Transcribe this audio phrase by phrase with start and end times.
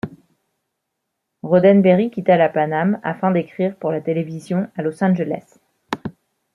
[1.43, 5.45] Roddenberry quitta la Pan Am afin d'écrire pour la télévision à Los Angeles.